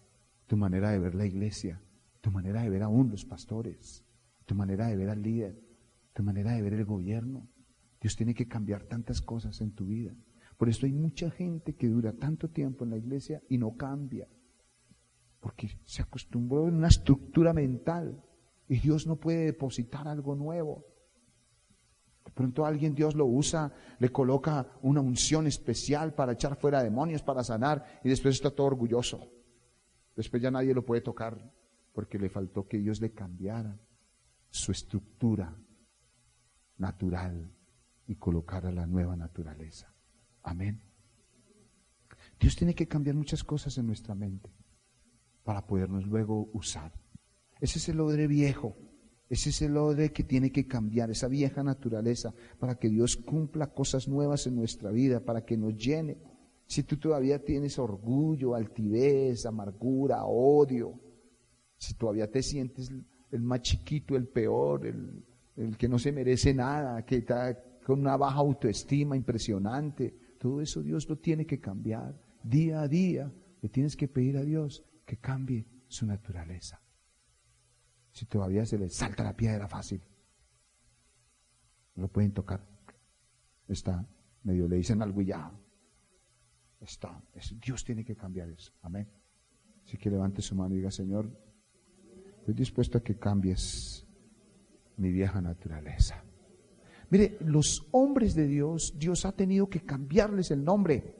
[0.47, 1.81] tu manera de ver la iglesia,
[2.21, 4.05] tu manera de ver aún los pastores,
[4.45, 5.59] tu manera de ver al líder,
[6.13, 7.49] tu manera de ver el gobierno.
[7.99, 10.15] Dios tiene que cambiar tantas cosas en tu vida.
[10.61, 14.27] Por eso hay mucha gente que dura tanto tiempo en la iglesia y no cambia.
[15.39, 18.23] Porque se acostumbró en una estructura mental
[18.67, 20.85] y Dios no puede depositar algo nuevo.
[22.23, 27.23] De pronto alguien Dios lo usa, le coloca una unción especial para echar fuera demonios,
[27.23, 29.31] para sanar y después está todo orgulloso.
[30.15, 31.51] Después ya nadie lo puede tocar
[31.91, 33.79] porque le faltó que Dios le cambiara
[34.51, 35.57] su estructura
[36.77, 37.51] natural
[38.05, 39.90] y colocar a la nueva naturaleza.
[40.43, 40.81] Amén.
[42.39, 44.49] Dios tiene que cambiar muchas cosas en nuestra mente
[45.43, 46.91] para podernos luego usar.
[47.59, 48.75] Ese es el odre viejo,
[49.29, 53.67] ese es el odre que tiene que cambiar, esa vieja naturaleza, para que Dios cumpla
[53.67, 56.17] cosas nuevas en nuestra vida, para que nos llene.
[56.65, 60.99] Si tú todavía tienes orgullo, altivez, amargura, odio,
[61.77, 62.91] si todavía te sientes
[63.31, 65.23] el más chiquito, el peor, el,
[65.57, 70.15] el que no se merece nada, que está con una baja autoestima impresionante.
[70.41, 72.19] Todo eso Dios lo tiene que cambiar.
[72.41, 76.81] Día a día le tienes que pedir a Dios que cambie su naturaleza.
[78.11, 80.01] Si todavía se le salta la piedra fácil,
[81.93, 82.67] lo pueden tocar.
[83.67, 84.03] Está,
[84.41, 85.51] medio le dicen algo ya.
[86.79, 87.23] Está.
[87.63, 88.73] Dios tiene que cambiar eso.
[88.81, 89.07] Amén.
[89.85, 91.29] Así que levante su mano y diga, Señor,
[92.39, 94.07] estoy dispuesto a que cambies
[94.97, 96.23] mi vieja naturaleza.
[97.11, 101.17] Mire, los hombres de Dios, Dios ha tenido que cambiarles el nombre.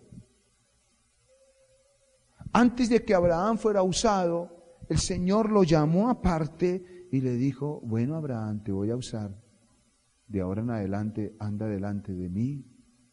[2.54, 8.16] Antes de que Abraham fuera usado, el Señor lo llamó aparte y le dijo, bueno
[8.16, 9.38] Abraham, te voy a usar.
[10.28, 12.66] De ahora en adelante, anda delante de mí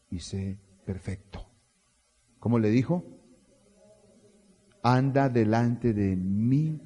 [0.09, 1.45] y sé perfecto.
[2.39, 3.03] ¿Cómo le dijo?
[4.83, 6.81] Anda delante de mí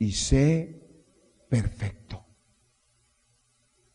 [0.00, 1.06] y sé
[1.48, 2.21] perfecto.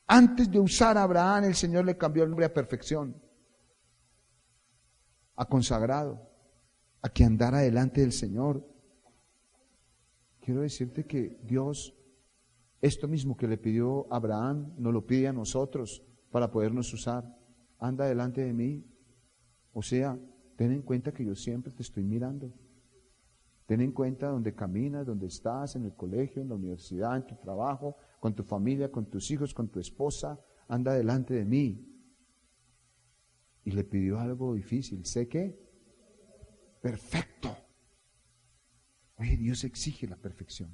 [0.07, 3.21] Antes de usar a Abraham, el Señor le cambió el nombre a perfección,
[5.35, 6.25] a consagrado.
[7.01, 8.67] a que andara delante del Señor.
[10.39, 11.93] Quiero decirte que Dios,
[12.81, 17.23] esto mismo que le pidió a Abraham, nos lo pide a nosotros para podernos usar.
[17.77, 18.83] Anda delante de mí.
[19.73, 20.17] O sea,
[20.55, 22.51] ten en cuenta que yo siempre te estoy mirando.
[23.67, 27.35] Ten en cuenta donde caminas, donde estás, en el colegio, en la universidad, en tu
[27.35, 30.39] trabajo, con tu familia, con tus hijos, con tu esposa.
[30.67, 31.85] Anda delante de mí.
[33.63, 35.05] Y le pidió algo difícil.
[35.05, 35.59] ¿Sé qué?
[36.81, 37.55] Perfecto.
[39.17, 40.69] Oye, Dios exige la perfección.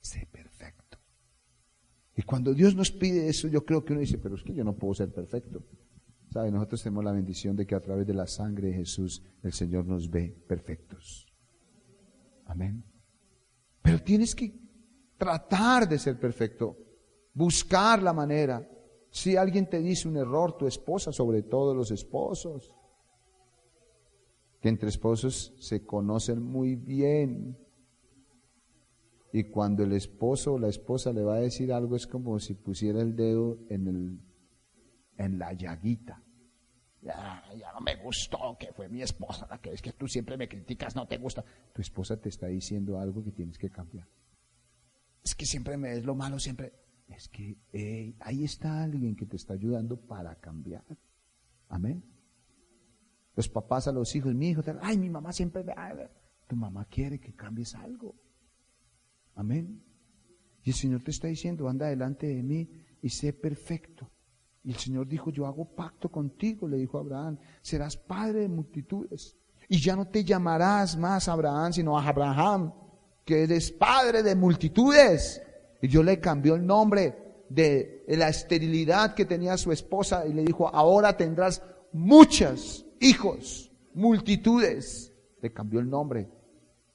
[0.00, 0.98] Sé perfecto.
[2.16, 4.64] Y cuando Dios nos pide eso, yo creo que uno dice, pero es que yo
[4.64, 5.64] no puedo ser perfecto.
[6.32, 6.50] ¿Sabe?
[6.50, 9.86] Nosotros tenemos la bendición de que a través de la sangre de Jesús el Señor
[9.86, 11.26] nos ve perfectos.
[12.46, 12.84] Amén.
[13.82, 14.65] Pero tienes que
[15.16, 16.76] tratar de ser perfecto,
[17.34, 18.68] buscar la manera.
[19.10, 22.74] Si alguien te dice un error, tu esposa, sobre todo los esposos,
[24.60, 27.58] que entre esposos se conocen muy bien.
[29.32, 32.54] Y cuando el esposo o la esposa le va a decir algo es como si
[32.54, 34.20] pusiera el dedo en, el,
[35.18, 36.22] en la llaguita.
[37.02, 40.36] Ya, ya no me gustó, que fue mi esposa la que es que tú siempre
[40.36, 41.44] me criticas, no te gusta.
[41.72, 44.08] Tu esposa te está diciendo algo que tienes que cambiar.
[45.26, 46.72] Es que siempre me es lo malo, siempre.
[47.08, 47.58] Es que
[48.20, 50.84] ahí está alguien que te está ayudando para cambiar.
[51.68, 52.04] Amén.
[53.34, 55.74] Los papás a los hijos, mi hijo, ay, mi mamá siempre me...
[56.46, 58.14] Tu mamá quiere que cambies algo.
[59.34, 59.82] Amén.
[60.62, 62.70] Y el Señor te está diciendo, anda delante de mí
[63.02, 64.08] y sé perfecto.
[64.62, 68.48] Y el Señor dijo, yo hago pacto contigo, le dijo a Abraham, serás padre de
[68.48, 69.36] multitudes.
[69.68, 72.72] Y ya no te llamarás más Abraham, sino a Abraham,
[73.26, 75.42] que eres padre de multitudes.
[75.82, 80.44] Y yo le cambió el nombre de la esterilidad que tenía su esposa y le
[80.44, 81.62] dijo, ahora tendrás
[81.92, 85.12] muchas hijos, multitudes.
[85.42, 86.30] Le cambió el nombre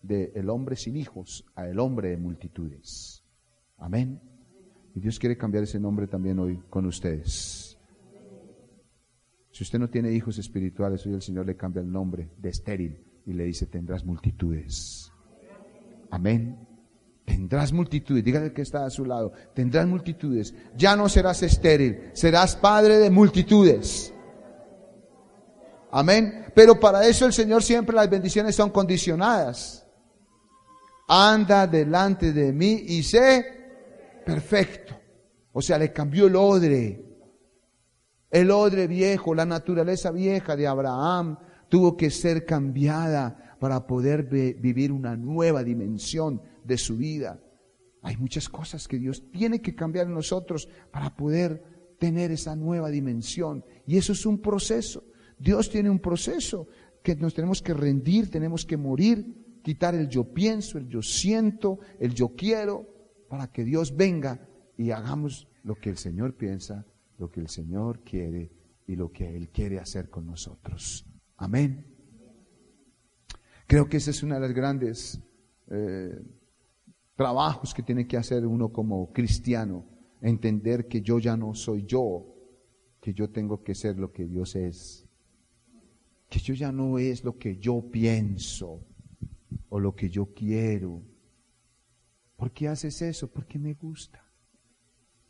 [0.01, 3.23] de el hombre sin hijos a el hombre de multitudes.
[3.77, 4.19] Amén.
[4.95, 7.77] Y Dios quiere cambiar ese nombre también hoy con ustedes.
[9.51, 13.03] Si usted no tiene hijos espirituales, hoy el Señor le cambia el nombre de estéril
[13.25, 15.11] y le dice, tendrás multitudes.
[16.11, 16.67] Amén.
[17.25, 20.53] Tendrás multitudes, dígale que está a su lado, tendrás multitudes.
[20.75, 24.13] Ya no serás estéril, serás padre de multitudes.
[25.91, 26.45] Amén.
[26.53, 29.87] Pero para eso el Señor siempre las bendiciones son condicionadas.
[31.07, 33.45] Anda delante de mí y sé
[34.25, 34.99] perfecto.
[35.53, 37.05] O sea, le cambió el odre.
[38.29, 44.91] El odre viejo, la naturaleza vieja de Abraham tuvo que ser cambiada para poder vivir
[44.91, 47.39] una nueva dimensión de su vida.
[48.01, 52.89] Hay muchas cosas que Dios tiene que cambiar en nosotros para poder tener esa nueva
[52.89, 53.63] dimensión.
[53.85, 55.03] Y eso es un proceso.
[55.37, 56.69] Dios tiene un proceso
[57.03, 61.77] que nos tenemos que rendir, tenemos que morir, quitar el yo pienso, el yo siento,
[61.99, 62.87] el yo quiero,
[63.29, 64.41] para que Dios venga
[64.75, 66.87] y hagamos lo que el Señor piensa,
[67.19, 68.49] lo que el Señor quiere
[68.87, 71.05] y lo que Él quiere hacer con nosotros.
[71.37, 71.90] Amén.
[73.71, 75.17] Creo que ese es uno de los grandes
[75.69, 76.21] eh,
[77.15, 79.85] trabajos que tiene que hacer uno como cristiano,
[80.19, 82.35] entender que yo ya no soy yo,
[82.99, 85.07] que yo tengo que ser lo que Dios es
[86.27, 88.85] que yo ya no es lo que yo pienso
[89.69, 91.01] o lo que yo quiero.
[92.35, 93.31] ¿Por qué haces eso?
[93.31, 94.21] Porque me gusta.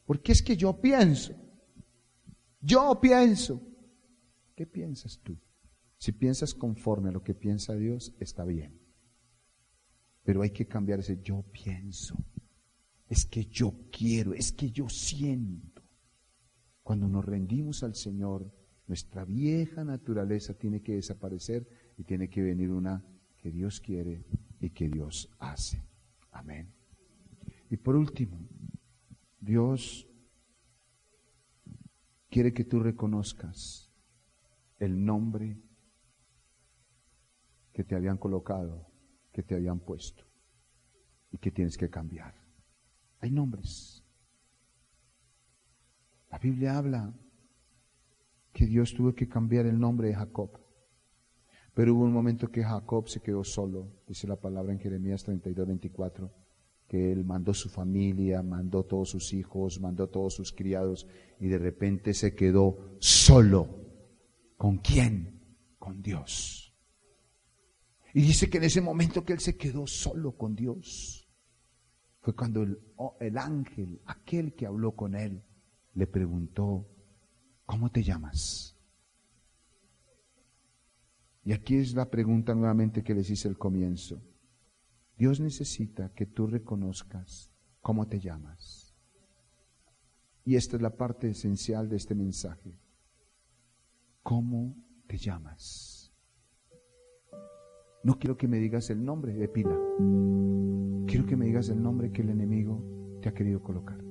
[0.04, 1.36] Porque es que yo pienso.
[2.60, 3.62] Yo pienso.
[4.56, 5.38] ¿Qué piensas tú?
[6.02, 8.74] Si piensas conforme a lo que piensa Dios, está bien.
[10.24, 12.18] Pero hay que cambiar ese yo pienso.
[13.08, 15.84] Es que yo quiero, es que yo siento.
[16.82, 18.52] Cuando nos rendimos al Señor,
[18.88, 23.06] nuestra vieja naturaleza tiene que desaparecer y tiene que venir una
[23.38, 24.26] que Dios quiere
[24.60, 25.84] y que Dios hace.
[26.32, 26.74] Amén.
[27.70, 28.40] Y por último,
[29.40, 30.08] Dios
[32.28, 33.92] quiere que tú reconozcas
[34.80, 35.62] el nombre
[37.74, 38.88] que te habían colocado,
[39.32, 40.24] que te habían puesto
[41.32, 42.36] y que tienes que cambiar.
[43.20, 44.04] Hay nombres.
[46.30, 47.14] La Biblia habla
[48.54, 50.60] que Dios tuvo que cambiar el nombre de Jacob.
[51.74, 55.68] Pero hubo un momento que Jacob se quedó solo, dice la palabra en Jeremías 32,
[55.68, 56.32] 24,
[56.88, 61.08] que él mandó su familia, mandó todos sus hijos, mandó todos sus criados
[61.40, 63.70] y de repente se quedó solo.
[64.58, 65.40] ¿Con quién?
[65.80, 66.61] Con Dios.
[68.14, 71.28] Y dice que en ese momento que él se quedó solo con Dios,
[72.20, 72.80] fue cuando el,
[73.20, 75.44] el ángel, aquel que habló con él,
[75.94, 76.88] le preguntó,
[77.72, 78.76] ¿Cómo te llamas?
[81.46, 84.22] Y aquí es la pregunta nuevamente que les hice al comienzo.
[85.18, 88.94] Dios necesita que tú reconozcas cómo te llamas.
[90.44, 92.78] Y esta es la parte esencial de este mensaje.
[94.22, 94.76] ¿Cómo
[95.08, 95.91] te llamas?
[98.04, 99.78] No quiero que me digas el nombre de pila.
[101.06, 102.84] Quiero que me digas el nombre que el enemigo
[103.22, 104.04] te ha querido colocar.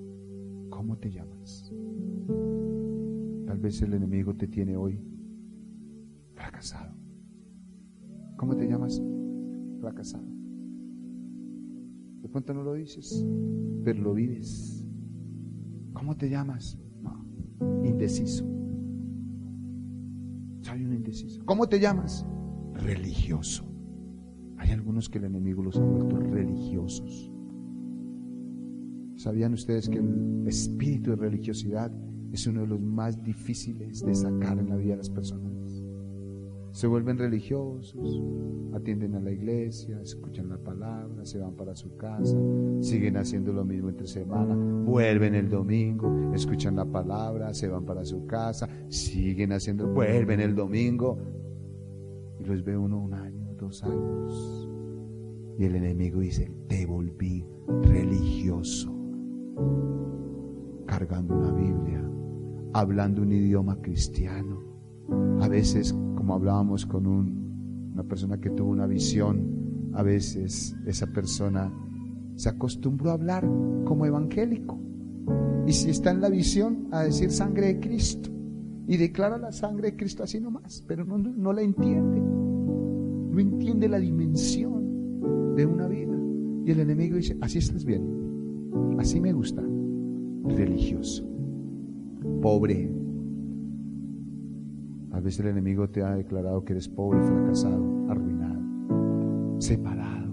[0.69, 1.73] ¿Cómo te llamas?
[3.47, 5.03] Tal vez el enemigo te tiene hoy
[6.35, 6.95] fracasado.
[8.37, 9.03] ¿Cómo te llamas?
[9.81, 10.25] Fracasado.
[12.23, 13.27] De pronto no lo dices,
[13.83, 14.85] pero lo vives.
[15.95, 16.79] ¿Cómo te llamas?
[17.03, 17.27] No,
[17.85, 18.45] indeciso.
[20.61, 21.45] Soy un indeciso.
[21.45, 22.25] ¿Cómo te llamas?
[22.75, 23.70] Religioso.
[24.61, 27.33] Hay algunos que el enemigo los ha vuelto religiosos.
[29.17, 31.91] ¿Sabían ustedes que el espíritu de religiosidad
[32.31, 35.83] es uno de los más difíciles de sacar en la vida de las personas?
[36.73, 38.23] Se vuelven religiosos,
[38.75, 42.37] atienden a la iglesia, escuchan la palabra, se van para su casa,
[42.81, 48.05] siguen haciendo lo mismo entre semana, vuelven el domingo, escuchan la palabra, se van para
[48.05, 51.19] su casa, siguen haciendo, vuelven el domingo
[52.39, 54.69] y los ve uno un año, años.
[55.59, 57.45] Y el enemigo dice, te volví
[57.83, 58.95] religioso,
[60.87, 62.03] cargando una Biblia,
[62.73, 64.63] hablando un idioma cristiano,
[65.41, 71.71] a veces como hablábamos con una persona que tuvo una visión, a veces esa persona
[72.37, 73.47] se acostumbró a hablar
[73.85, 74.79] como evangélico.
[75.67, 78.31] Y si está en la visión, a decir sangre de Cristo.
[78.87, 82.40] Y declara la sangre de Cristo así nomás, pero no, no la entiende.
[83.31, 86.17] No entiende la dimensión de una vida.
[86.65, 88.03] Y el enemigo dice, así estás bien,
[88.99, 89.63] así me gusta,
[90.45, 91.25] religioso,
[92.43, 92.91] pobre,
[95.13, 100.33] a veces el enemigo te ha declarado que eres pobre, fracasado, arruinado, separado.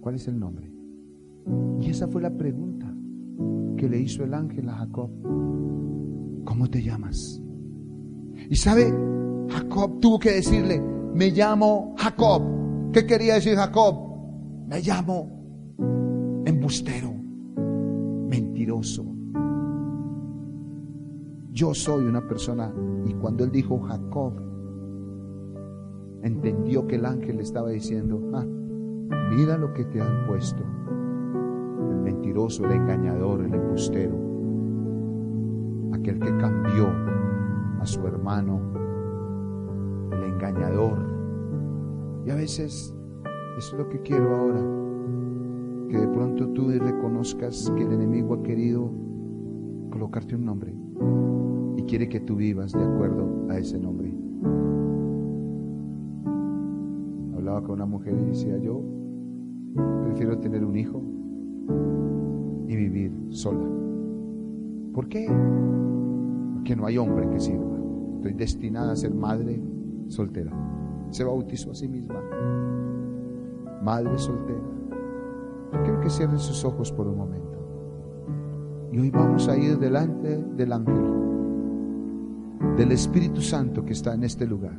[0.00, 0.70] ¿Cuál es el nombre?
[1.80, 2.94] Y esa fue la pregunta
[3.76, 5.10] que le hizo el ángel a Jacob.
[6.44, 7.42] ¿Cómo te llamas?
[8.50, 8.92] Y sabe,
[9.52, 12.42] Jacob tuvo que decirle, me llamo Jacob.
[12.92, 13.94] ¿Qué quería decir Jacob?
[14.66, 15.42] Me llamo
[16.46, 17.12] embustero,
[18.28, 19.04] mentiroso,
[21.52, 22.72] yo soy una persona.
[23.06, 24.32] Y cuando él dijo Jacob,
[26.22, 28.46] entendió que el ángel le estaba diciendo, ah,
[29.30, 30.62] mira lo que te han puesto.
[31.90, 34.16] El mentiroso, el engañador, el embustero.
[35.92, 36.88] Aquel que cambió
[37.80, 38.81] a su hermano,
[40.12, 40.98] el engañador.
[42.26, 42.94] Y a veces,
[43.58, 44.60] es lo que quiero ahora,
[45.88, 48.90] que de pronto tú reconozcas que el enemigo ha querido
[49.90, 50.74] colocarte un nombre
[51.76, 54.12] y quiere que tú vivas de acuerdo a ese nombre.
[57.36, 58.80] Hablaba con una mujer y decía, yo
[60.04, 61.02] prefiero tener un hijo
[62.68, 63.68] y vivir sola.
[64.94, 65.26] ¿Por qué?
[66.54, 67.78] Porque no hay hombre que sirva.
[68.16, 69.60] Estoy destinada a ser madre
[70.12, 70.52] soltera.
[71.10, 72.20] Se bautizó a sí misma.
[73.82, 74.60] Madre soltera.
[75.82, 77.52] Quiero que cierren sus ojos por un momento.
[78.92, 81.02] Y hoy vamos a ir delante del ángel,
[82.76, 84.78] del Espíritu Santo que está en este lugar.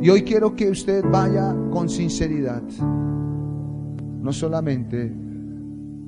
[0.00, 2.62] Y hoy quiero que usted vaya con sinceridad,
[4.20, 5.12] no solamente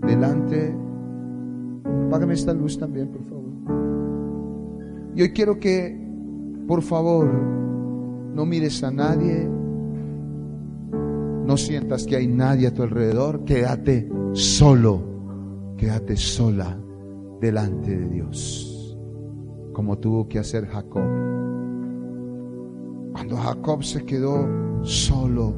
[0.06, 0.76] delante,
[2.06, 3.44] apágame esta luz también, por favor.
[5.14, 6.03] Y hoy quiero que,
[6.66, 9.48] por favor, no mires a nadie,
[11.46, 15.14] no sientas que hay nadie a tu alrededor, quédate solo.
[15.76, 16.78] Quédate sola
[17.40, 18.96] delante de Dios,
[19.72, 21.02] como tuvo que hacer Jacob.
[23.12, 24.48] Cuando Jacob se quedó
[24.82, 25.54] solo,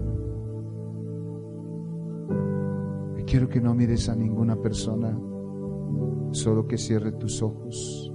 [3.26, 5.18] quiero que no mires a ninguna persona,
[6.30, 8.12] solo que cierre tus ojos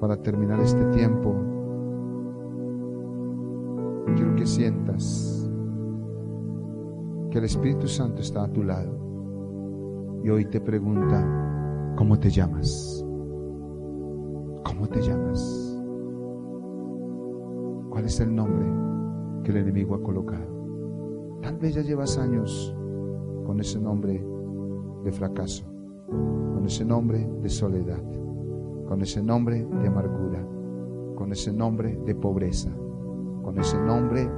[0.00, 1.49] para terminar este tiempo.
[4.16, 5.48] Quiero que sientas
[7.30, 8.98] que el Espíritu Santo está a tu lado
[10.22, 13.04] y hoy te pregunta, ¿cómo te llamas?
[14.64, 15.78] ¿Cómo te llamas?
[17.88, 18.66] ¿Cuál es el nombre
[19.44, 21.38] que el enemigo ha colocado?
[21.40, 22.74] Tal vez ya llevas años
[23.46, 24.24] con ese nombre
[25.04, 25.64] de fracaso,
[26.08, 28.02] con ese nombre de soledad,
[28.86, 30.46] con ese nombre de amargura,
[31.14, 32.70] con ese nombre de pobreza,
[33.42, 34.30] con ese nombre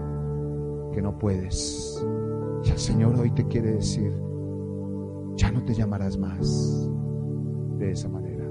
[0.92, 2.04] que no puedes.
[2.64, 4.12] Y el Señor hoy te quiere decir,
[5.36, 6.90] ya no te llamarás más
[7.78, 8.48] de esa manera.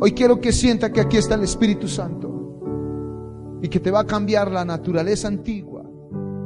[0.00, 4.06] Hoy quiero que sienta que aquí está el Espíritu Santo y que te va a
[4.06, 5.82] cambiar la naturaleza antigua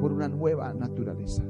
[0.01, 1.45] por una nueva naturaleza.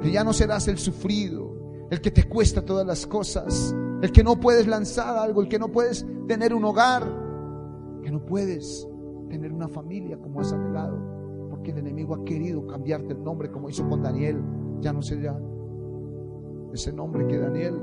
[0.00, 4.22] Que ya no serás el sufrido, el que te cuesta todas las cosas, el que
[4.22, 7.25] no puedes lanzar algo, el que no puedes tener un hogar,
[8.06, 8.88] que no puedes
[9.28, 10.96] tener una familia como has anhelado,
[11.50, 14.40] porque el enemigo ha querido cambiarte el nombre como hizo con Daniel.
[14.78, 15.36] Ya no será
[16.72, 17.74] ese nombre que Daniel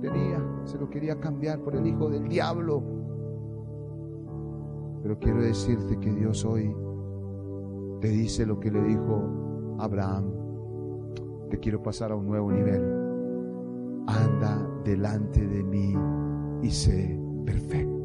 [0.00, 2.82] tenía, se lo quería cambiar por el hijo del diablo.
[5.02, 6.74] Pero quiero decirte que Dios hoy
[8.00, 10.32] te dice lo que le dijo Abraham.
[11.50, 12.82] Te quiero pasar a un nuevo nivel.
[14.06, 15.94] Anda delante de mí
[16.62, 17.95] y sé perfecto.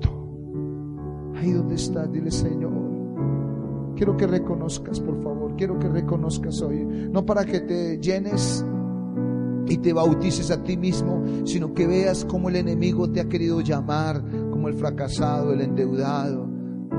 [1.36, 2.72] Ahí donde estás, dile Señor.
[3.96, 5.56] Quiero que reconozcas, por favor.
[5.56, 6.86] Quiero que reconozcas hoy.
[6.86, 8.66] No para que te llenes
[9.68, 13.62] y te bautices a ti mismo, sino que veas cómo el enemigo te ha querido
[13.62, 16.50] llamar, como el fracasado, el endeudado,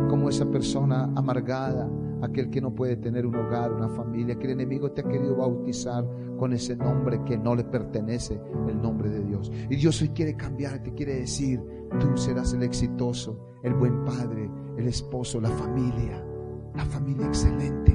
[0.08, 1.90] como esa persona amargada,
[2.22, 5.36] aquel que no puede tener un hogar, una familia, que el enemigo te ha querido
[5.36, 6.06] bautizar
[6.38, 9.50] con ese nombre que no le pertenece, el nombre de Dios.
[9.68, 11.60] Y Dios hoy quiere cambiar, te quiere decir,
[11.98, 14.48] tú serás el exitoso, el buen padre,
[14.78, 16.24] el esposo, la familia,
[16.74, 17.92] la familia excelente,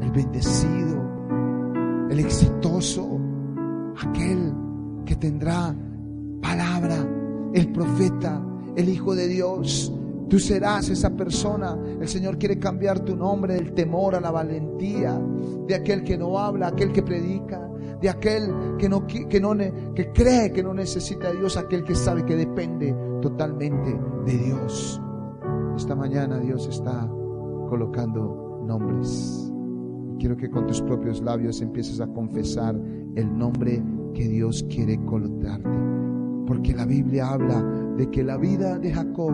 [0.00, 1.02] el bendecido,
[2.10, 3.18] el exitoso,
[3.98, 4.52] aquel
[5.06, 5.74] que tendrá
[6.42, 6.96] palabra,
[7.54, 8.44] el profeta,
[8.76, 9.92] el Hijo de Dios.
[10.28, 11.78] Tú serás esa persona.
[12.00, 15.20] El Señor quiere cambiar tu nombre del temor a la valentía,
[15.66, 17.68] de aquel que no habla, aquel que predica,
[18.00, 19.56] de aquel que no que no
[19.94, 25.00] que cree que no necesita a Dios, aquel que sabe que depende totalmente de Dios.
[25.76, 27.08] Esta mañana Dios está
[27.68, 29.52] colocando nombres.
[30.18, 32.80] Quiero que con tus propios labios empieces a confesar
[33.14, 33.82] el nombre
[34.14, 36.03] que Dios quiere colocarte.
[36.46, 37.62] Porque la Biblia habla
[37.96, 39.32] de que la vida de Jacob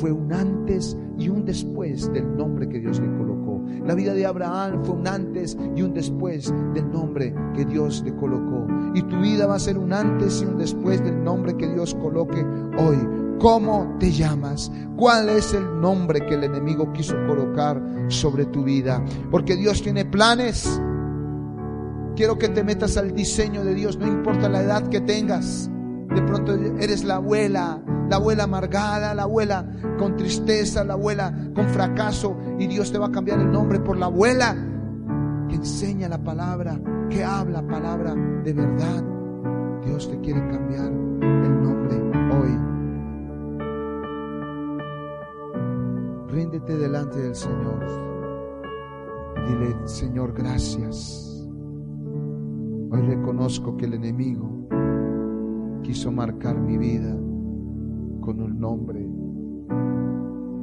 [0.00, 3.62] fue un antes y un después del nombre que Dios le colocó.
[3.84, 8.14] La vida de Abraham fue un antes y un después del nombre que Dios le
[8.16, 8.66] colocó.
[8.94, 11.94] Y tu vida va a ser un antes y un después del nombre que Dios
[11.94, 12.44] coloque
[12.78, 12.98] hoy.
[13.38, 14.72] ¿Cómo te llamas?
[14.96, 19.04] ¿Cuál es el nombre que el enemigo quiso colocar sobre tu vida?
[19.30, 20.80] Porque Dios tiene planes
[22.18, 25.70] Quiero que te metas al diseño de Dios, no importa la edad que tengas.
[26.14, 29.66] De pronto eres la abuela, la abuela amargada, la abuela
[29.98, 32.36] con tristeza, la abuela con fracaso.
[32.58, 34.56] Y Dios te va a cambiar el nombre por la abuela
[35.48, 36.80] que enseña la palabra,
[37.10, 39.04] que habla palabra de verdad.
[39.84, 41.96] Dios te quiere cambiar el nombre
[42.36, 42.58] hoy.
[46.28, 47.84] Ríndete delante del Señor.
[49.46, 51.46] Dile, Señor, gracias.
[52.90, 54.57] Hoy reconozco que el enemigo
[55.88, 57.16] quiso marcar mi vida
[58.20, 59.08] con un nombre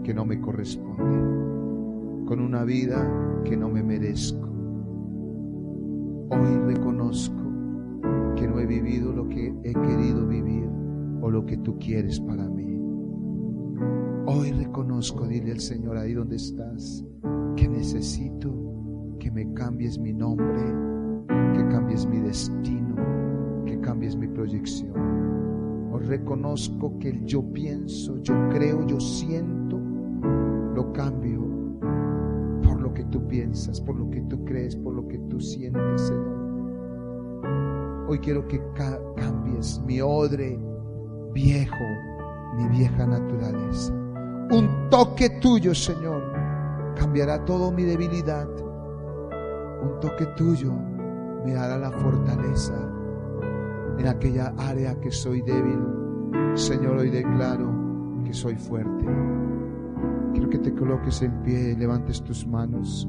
[0.04, 4.48] que no me corresponde, con una vida que no me merezco.
[6.30, 7.42] Hoy reconozco
[8.36, 10.70] que no he vivido lo que he querido vivir
[11.22, 12.80] o lo que tú quieres para mí.
[14.28, 17.04] Hoy reconozco, dile al Señor ahí donde estás,
[17.56, 18.54] que necesito
[19.18, 20.86] que me cambies mi nombre
[21.56, 22.96] que cambies mi destino,
[23.66, 25.05] que cambies mi proyección.
[26.00, 29.80] Reconozco que el yo pienso, yo creo, yo siento,
[30.74, 31.42] lo cambio
[32.64, 36.02] por lo que tú piensas, por lo que tú crees, por lo que tú sientes,
[36.02, 36.46] Señor.
[38.08, 38.62] Hoy quiero que
[39.16, 40.60] cambies mi odre
[41.34, 41.86] viejo,
[42.56, 43.94] mi vieja naturaleza.
[43.94, 46.22] Un toque tuyo, Señor,
[46.96, 48.48] cambiará todo mi debilidad.
[49.82, 50.72] Un toque tuyo
[51.44, 52.95] me dará la fortaleza
[53.98, 55.80] en aquella área que soy débil.
[56.54, 57.74] Señor, hoy declaro
[58.24, 59.06] que soy fuerte.
[60.34, 63.08] Quiero que te coloques en pie y levantes tus manos.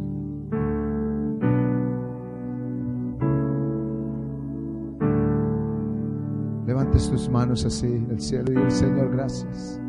[6.66, 9.80] Levantes tus manos así al cielo y el Señor, gracias.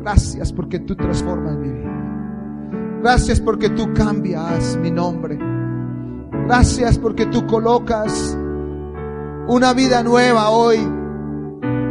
[0.00, 2.98] Gracias porque tú transformas mi vida.
[3.02, 5.38] Gracias porque tú cambias mi nombre.
[6.46, 8.38] Gracias porque tú colocas
[9.48, 10.78] una vida nueva hoy.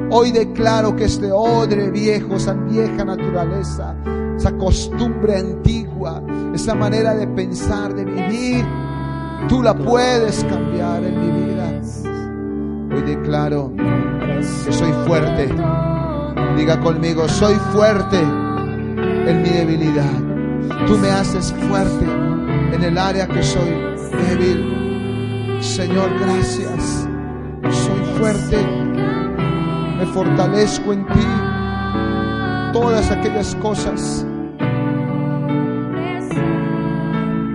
[0.10, 3.96] Hoy declaro que este odre viejo, esa vieja naturaleza,
[4.38, 8.66] esa costumbre antigua, esa manera de pensar, de vivir,
[9.50, 11.58] tú la puedes cambiar en mi vida.
[12.96, 15.50] Hoy declaro que soy fuerte.
[16.56, 20.86] Diga conmigo, soy fuerte en mi debilidad.
[20.86, 22.06] Tú me haces fuerte
[22.72, 23.70] en el área que soy
[24.30, 25.60] débil.
[25.60, 27.07] Señor, gracias.
[27.72, 28.88] Soy fuerte
[29.98, 31.28] me fortalezco en ti.
[32.72, 34.26] Todas aquellas cosas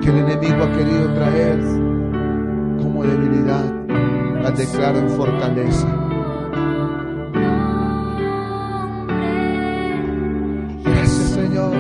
[0.02, 1.60] que el enemigo ha querido traer
[2.80, 3.64] como debilidad,
[4.42, 5.86] las declaro en fortaleza.
[10.84, 11.72] Gracias Señor.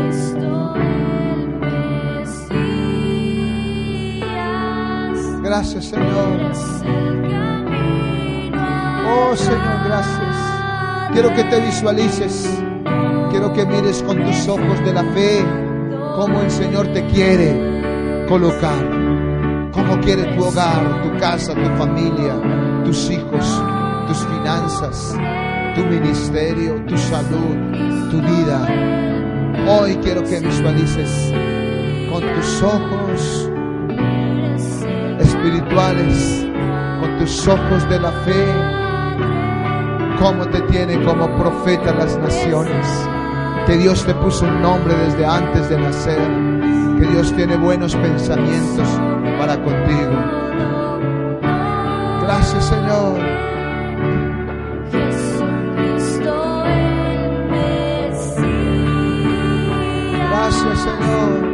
[5.42, 6.52] Gracias Señor.
[9.14, 10.36] Oh Señor, gracias.
[11.12, 12.48] Quiero que te visualices.
[13.30, 15.44] Quiero que mires con tus ojos de la fe
[16.16, 19.02] cómo el Señor te quiere colocar.
[19.72, 22.34] Cómo quiere tu hogar, tu casa, tu familia,
[22.84, 23.62] tus hijos,
[24.06, 25.14] tus finanzas,
[25.74, 28.66] tu ministerio, tu salud, tu vida.
[29.68, 31.32] Hoy quiero que visualices
[32.10, 33.50] con tus ojos
[35.20, 36.46] espirituales,
[37.00, 38.81] con tus ojos de la fe,
[40.22, 42.86] cómo te tiene como profeta las naciones,
[43.66, 46.20] que Dios te puso un nombre desde antes de nacer,
[46.96, 48.86] que Dios tiene buenos pensamientos
[49.36, 50.12] para contigo.
[52.22, 53.18] Gracias Señor.
[60.30, 61.52] Gracias Señor.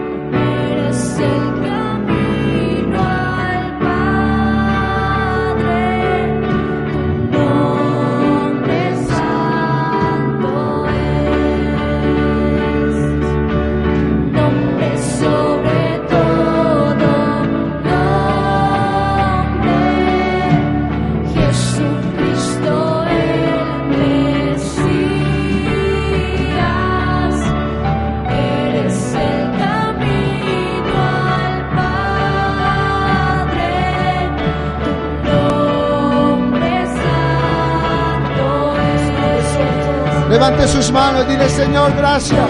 [40.59, 42.40] Levante sus manos, dile Señor, gracias.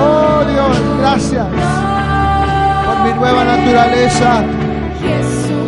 [0.00, 1.46] Oh Dios, gracias
[2.86, 4.42] por mi nueva naturaleza,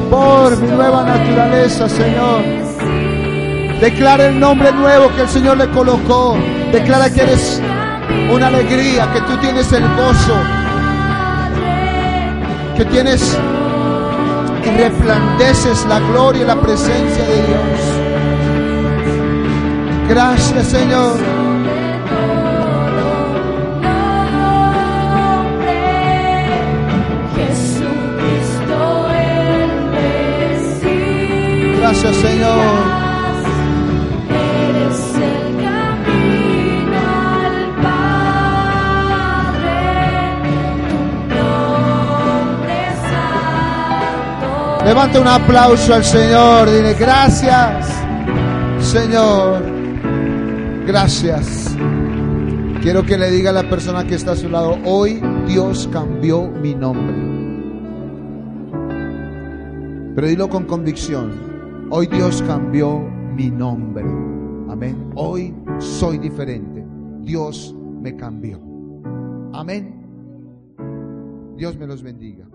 [0.08, 2.42] por mi nueva naturaleza, Señor.
[3.78, 6.38] Declara el nombre nuevo que el Señor le colocó.
[6.72, 7.60] Declara que eres
[8.32, 10.36] una alegría, que tú tienes el gozo,
[12.74, 13.36] que tienes
[14.64, 18.33] y resplandeces la gloria y la presencia de Dios.
[20.08, 21.18] Gracias, Señor.
[31.78, 33.04] Gracias, Señor.
[44.84, 46.70] Levanta un aplauso al Señor.
[46.70, 47.86] Dile gracias,
[48.80, 49.73] Señor.
[50.86, 51.74] Gracias.
[52.82, 56.48] Quiero que le diga a la persona que está a su lado, hoy Dios cambió
[56.48, 57.14] mi nombre.
[60.14, 61.32] Pero dilo con convicción,
[61.90, 63.00] hoy Dios cambió
[63.34, 64.04] mi nombre.
[64.68, 65.10] Amén.
[65.14, 66.84] Hoy soy diferente.
[67.22, 68.60] Dios me cambió.
[69.54, 70.04] Amén.
[71.56, 72.46] Dios me los bendiga.